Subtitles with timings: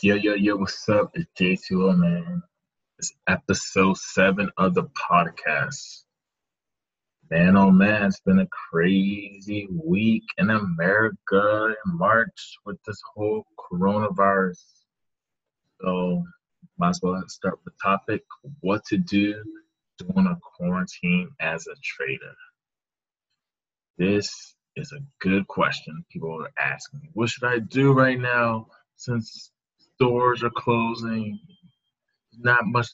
[0.00, 1.10] Yo, yo, yo, what's up?
[1.14, 2.40] It's J2O, man.
[3.00, 6.04] It's episode seven of the podcast.
[7.28, 13.44] Man, oh man, it's been a crazy week in America in March with this whole
[13.58, 14.62] coronavirus.
[15.80, 16.22] So,
[16.78, 18.22] might as well start with the topic
[18.60, 19.42] what to do
[19.98, 22.36] during a quarantine as a trader.
[23.98, 26.04] This is a good question.
[26.08, 29.50] People are asking, what should I do right now since
[29.98, 31.40] stores are closing.
[32.38, 32.86] Not much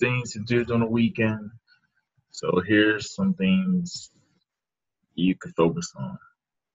[0.00, 1.50] things to do during the weekend.
[2.30, 4.10] So here's some things
[5.14, 6.16] you could focus on.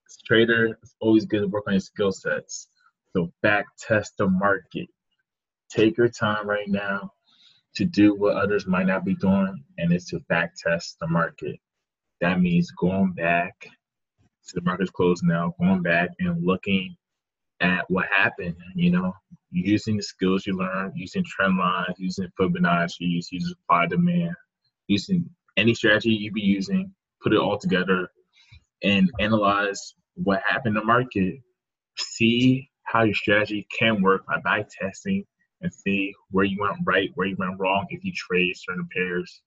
[0.08, 2.68] As trader, it's always good to work on your skill sets.
[3.12, 4.88] So back test the market.
[5.70, 7.10] Take your time right now
[7.74, 11.58] to do what others might not be doing, and it's to back test the market.
[12.20, 13.54] That means going back.
[14.42, 16.96] So the market's closed now, going back and looking
[17.60, 19.12] at what happened, you know,
[19.50, 24.34] using the skills you learn, using trend lines, using Fibonacci, using supply demand,
[24.88, 28.08] using any strategy you be using, put it all together
[28.82, 31.40] and analyze what happened in the market.
[31.96, 35.24] See how your strategy can work by back testing
[35.62, 39.40] and see where you went right, where you went wrong if you trade certain pairs.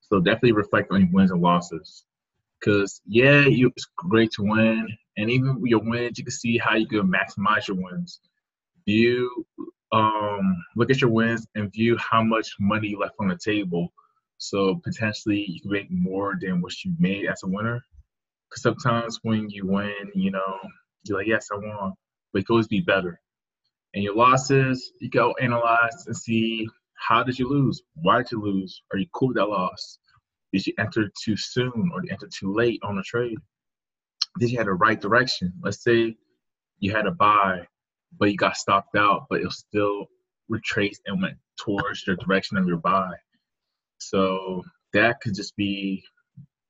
[0.00, 2.04] So definitely reflect on your wins and losses.
[2.64, 6.76] Because yeah, you, it's great to win, and even your wins, you can see how
[6.76, 8.20] you can maximize your wins.
[8.86, 9.44] View,
[9.92, 13.92] um, look at your wins and view how much money left on the table.
[14.38, 17.84] So potentially you can make more than what you made as a winner.
[18.48, 20.58] Because sometimes when you win, you know,
[21.04, 21.92] you're like, yes, I won,
[22.32, 23.20] but it could always be better.
[23.92, 27.82] And your losses, you go analyze and see how did you lose?
[27.94, 28.82] Why did you lose?
[28.92, 29.98] Are you cool with that loss?
[30.54, 33.38] Did you enter too soon or enter too late on a trade?
[34.38, 35.52] Did you have the right direction?
[35.60, 36.14] Let's say
[36.78, 37.66] you had a buy,
[38.20, 40.06] but you got stopped out, but it still
[40.48, 43.10] retraced and went towards the direction of your buy.
[43.98, 46.04] So that could just be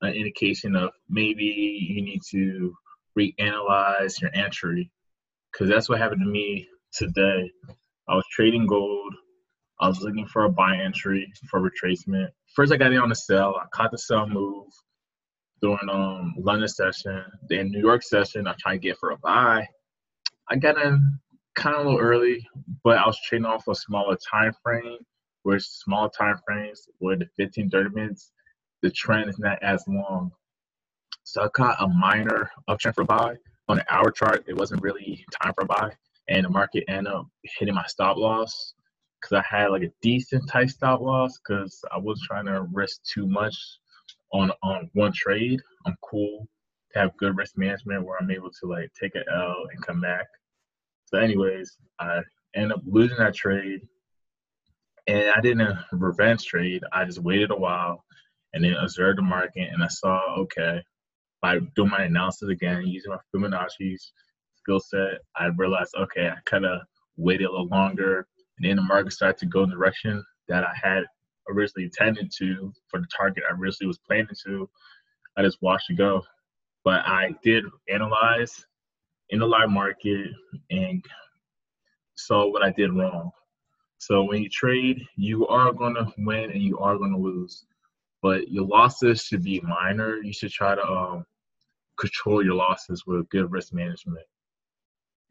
[0.01, 1.45] an indication of maybe
[1.87, 2.73] you need to
[3.15, 4.89] reanalyze your entry
[5.51, 7.51] because that's what happened to me today.
[8.09, 9.13] I was trading gold.
[9.79, 12.29] I was looking for a buy entry for retracement.
[12.53, 13.55] First, I got in on the sell.
[13.55, 14.67] I caught the sell move
[15.61, 17.23] during um London session.
[17.49, 19.67] Then New York session, I tried to get for a buy.
[20.49, 21.19] I got in
[21.55, 22.45] kind of a little early,
[22.83, 24.97] but I was trading off a smaller time frame,
[25.43, 28.31] which small time frames, where the 15, 30 minutes,
[28.81, 30.31] the trend is not as long.
[31.23, 33.35] So I caught a minor uptrend for a buy.
[33.67, 35.91] On the hour chart, it wasn't really time for a buy.
[36.29, 38.74] And the market ended up hitting my stop loss
[39.25, 43.01] because I had like a decent tight stop loss because I was trying to risk
[43.03, 43.55] too much
[44.33, 45.59] on on one trade.
[45.85, 46.47] I'm cool
[46.93, 50.01] to have good risk management where I'm able to like take an L and come
[50.01, 50.25] back.
[51.05, 52.21] So, anyways, I
[52.55, 53.81] ended up losing that trade,
[55.07, 56.83] and I didn't revenge trade.
[56.91, 58.03] I just waited a while
[58.53, 60.81] and then observed the market, and I saw okay
[61.41, 64.11] by doing my analysis again using my Fibonacci's
[64.55, 66.81] skill set, I realized okay, I kind of
[67.17, 68.27] waited a little longer,
[68.57, 71.03] and then the market started to go in the direction that I had
[71.49, 74.69] originally intended to for the target I originally was planning to.
[75.37, 76.23] I just watched it go.
[76.83, 78.65] But I did analyze
[79.29, 80.29] in the live market
[80.69, 81.03] and
[82.15, 83.31] saw what I did wrong.
[83.97, 87.65] So when you trade, you are going to win and you are going to lose.
[88.21, 90.17] But your losses should be minor.
[90.17, 91.25] You should try to um,
[91.99, 94.25] control your losses with good risk management.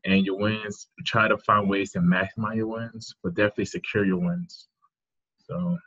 [0.05, 4.19] And your wins, try to find ways to maximize your wins, but definitely secure your
[4.19, 4.69] wins.
[5.39, 5.79] So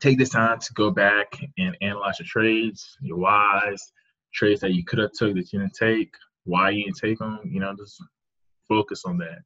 [0.00, 3.92] take this time to go back and analyze your trades, your whys,
[4.34, 6.12] trades that you could have took that you didn't take,
[6.44, 7.40] why you didn't take them.
[7.44, 8.02] You know, just
[8.68, 9.38] focus on that.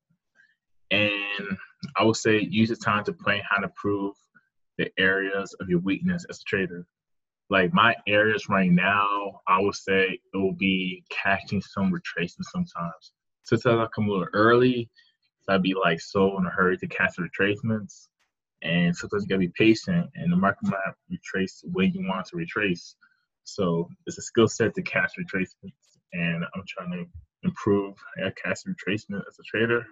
[0.90, 1.58] And
[1.96, 4.14] I would say use the time to plan how to improve
[4.78, 6.86] the areas of your weakness as a trader.
[7.50, 13.12] Like my areas right now, I would say it will be catching some retracements sometimes.
[13.44, 14.88] Sometimes I come a little early,
[15.42, 18.08] so I'd be like so in a hurry to catch retracements.
[18.62, 22.36] And sometimes you gotta be patient and the market might retrace when you want to
[22.36, 22.94] retrace.
[23.44, 25.72] So it's a skill set to catch retracements
[26.12, 27.04] and i'm trying to
[27.42, 27.94] improve
[28.24, 29.84] at catch retracement as a trader.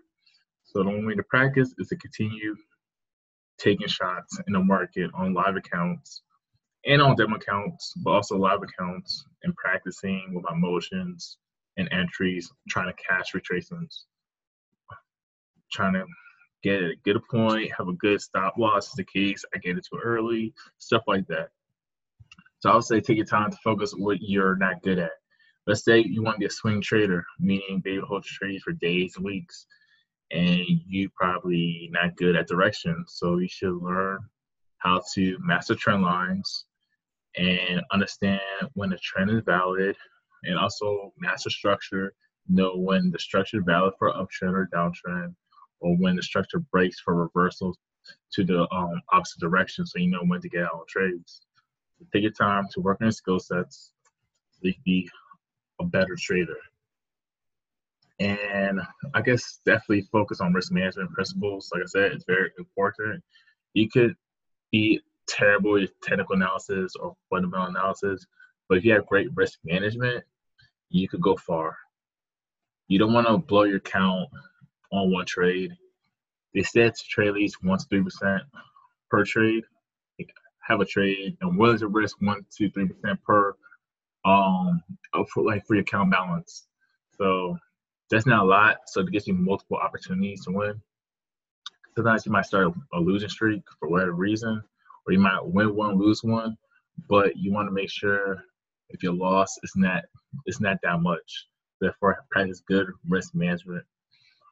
[0.64, 2.54] So the only way to practice is to continue
[3.58, 6.22] taking shots in the market on live accounts
[6.86, 11.36] and on demo accounts but also live accounts and practicing with my motions
[11.80, 14.04] and entries trying to catch retracements
[15.70, 16.04] trying to
[16.62, 19.44] get a point, have a good stop loss is the case.
[19.54, 21.48] I get it too early, stuff like that.
[22.58, 25.12] So I would say take your time to focus what you're not good at.
[25.66, 28.62] Let's say you want to be a swing trader, meaning be able to hold trades
[28.62, 29.66] for days, weeks,
[30.30, 33.04] and you probably not good at direction.
[33.08, 34.18] So you should learn
[34.78, 36.66] how to master trend lines
[37.36, 38.40] and understand
[38.74, 39.96] when a trend is valid
[40.44, 42.12] and also master structure,
[42.48, 45.34] know when the structure is valid for uptrend or downtrend,
[45.80, 47.78] or when the structure breaks for reversals
[48.32, 51.42] to the um, opposite direction so you know when to get out on trades.
[51.98, 53.92] So take your time to work on your skill sets
[54.52, 55.08] so you can be
[55.80, 56.56] a better trader.
[58.18, 58.80] And
[59.14, 61.70] I guess definitely focus on risk management principles.
[61.72, 63.22] Like I said, it's very important.
[63.72, 64.14] You could
[64.70, 68.26] be terrible with technical analysis or fundamental analysis,
[68.68, 70.22] but if you have great risk management,
[70.90, 71.76] you could go far.
[72.88, 74.28] You don't want to blow your count
[74.92, 75.72] on one trade.
[76.52, 78.42] They said to trade at least one to three percent
[79.08, 79.64] per trade.
[80.62, 83.54] Have a trade and willing to risk one to three percent per
[84.24, 84.82] um
[85.32, 86.66] for like for your account balance.
[87.16, 87.56] So
[88.10, 88.78] that's not a lot.
[88.86, 90.80] So it gives you multiple opportunities to win.
[91.94, 94.62] Sometimes you might start a losing streak for whatever reason,
[95.06, 96.56] or you might win one, lose one,
[97.08, 98.44] but you want to make sure
[98.90, 100.04] if you lost, it's not
[100.46, 101.46] it's not that much.
[101.80, 103.84] Therefore, practice good risk management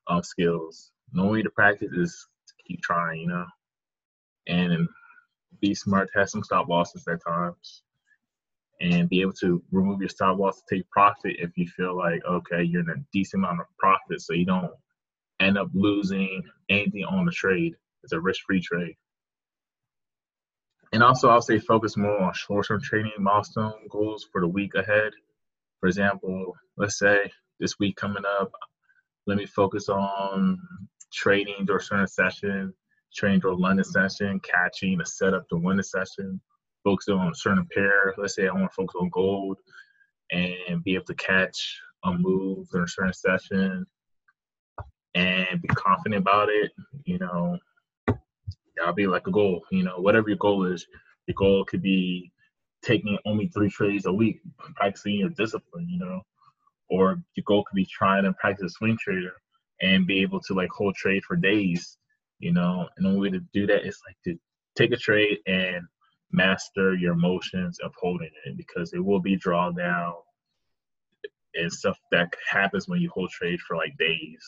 [0.08, 0.90] um, skills.
[1.12, 3.46] The only way to practice is to keep trying, you know,
[4.46, 4.88] and
[5.60, 6.08] be smart.
[6.14, 7.82] Have some stop losses at times,
[8.80, 12.24] and be able to remove your stop loss to take profit if you feel like
[12.24, 14.72] okay, you're in a decent amount of profit, so you don't
[15.40, 17.74] end up losing anything on the trade.
[18.02, 18.96] It's a risk-free trade.
[20.92, 25.12] And also, I'll say focus more on short-term training milestone goals for the week ahead.
[25.80, 27.30] For example, let's say
[27.60, 28.50] this week coming up,
[29.26, 30.58] let me focus on
[31.12, 32.72] trading during certain session,
[33.14, 36.40] trading during London session, catching a setup to win the session,
[36.84, 38.14] focus on a certain pair.
[38.16, 39.58] Let's say I want to focus on gold
[40.30, 43.86] and be able to catch a move during a certain session
[45.14, 46.72] and be confident about it.
[47.04, 47.58] You know,
[48.78, 49.62] that'll be like a goal.
[49.70, 50.86] You know, whatever your goal is,
[51.26, 52.32] your goal could be
[52.82, 54.40] taking only three trades a week,
[54.76, 55.88] practicing your discipline.
[55.88, 56.22] You know,
[56.90, 59.34] or your goal could be trying to practice a swing trader
[59.80, 61.98] and be able to like hold trade for days.
[62.38, 64.38] You know, and the way to do that is like to
[64.76, 65.82] take a trade and
[66.30, 70.12] master your emotions of holding it because it will be drawdown
[71.54, 74.44] and stuff that happens when you hold trade for like days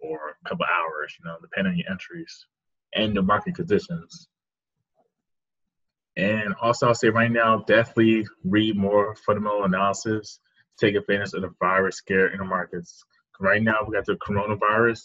[0.00, 2.46] or a couple hours, you know, depending on your entries
[2.94, 4.28] and the market conditions.
[6.16, 10.40] And also, I'll say right now, definitely read more fundamental analysis,
[10.78, 13.04] take advantage of the virus scare in the markets.
[13.38, 15.00] Right now, we got the coronavirus,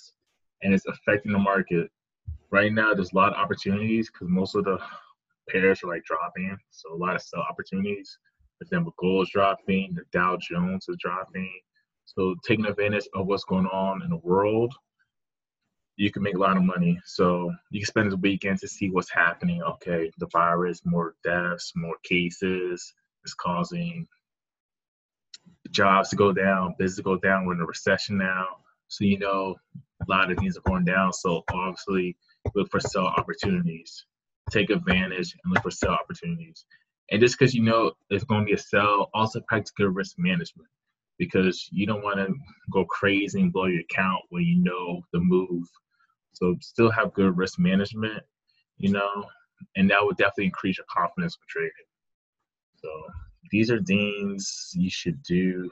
[0.63, 1.91] and it's affecting the market.
[2.49, 4.79] Right now, there's a lot of opportunities because most of the
[5.49, 8.17] pairs are like dropping, so a lot of sell opportunities.
[8.57, 11.51] For example, gold is dropping, the Dow Jones is dropping.
[12.05, 14.73] So taking advantage of what's going on in the world
[15.95, 16.99] you can make a lot of money.
[17.05, 19.61] So you can spend the weekend to see what's happening.
[19.61, 22.93] Okay, the virus, more deaths, more cases
[23.25, 24.07] is causing
[25.71, 27.45] jobs to go down, business to go down.
[27.45, 28.47] We're in a recession now.
[28.87, 31.13] So you know a lot of things are going down.
[31.13, 32.15] So obviously
[32.55, 34.05] look for sell opportunities.
[34.51, 36.65] Take advantage and look for sell opportunities.
[37.11, 40.15] And just because you know it's going to be a sell, also practice good risk
[40.17, 40.67] management
[41.17, 42.33] because you don't want to
[42.71, 45.67] go crazy and blow your account when you know the move
[46.33, 48.23] so still have good risk management,
[48.77, 49.25] you know,
[49.75, 51.71] and that would definitely increase your confidence for trading.
[52.75, 52.89] So
[53.51, 55.71] these are things you should do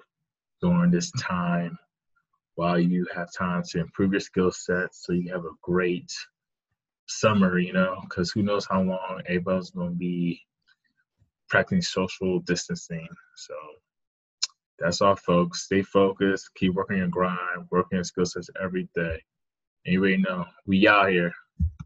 [0.62, 1.78] during this time
[2.56, 6.12] while you have time to improve your skill set so you have a great
[7.08, 10.42] summer, you know, because who knows how long everybody's going to be
[11.50, 13.08] practicing social distancing.
[13.36, 13.54] So
[14.80, 15.64] that's all, folks.
[15.64, 19.22] Stay focused, keep working your grind, working your skill sets every day.
[19.88, 21.34] Already know we out here.